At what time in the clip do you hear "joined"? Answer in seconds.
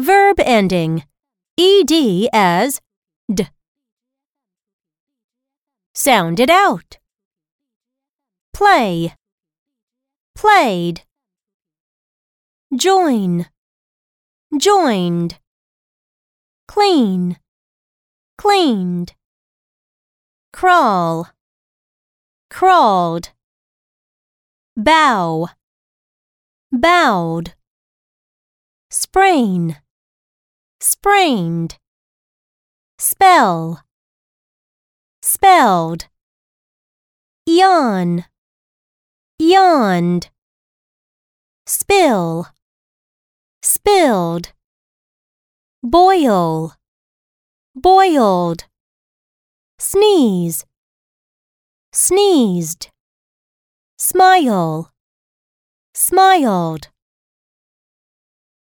14.58-15.38